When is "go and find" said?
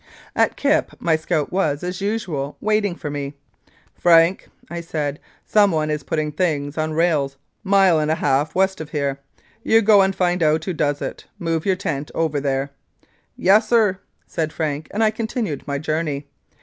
9.83-10.41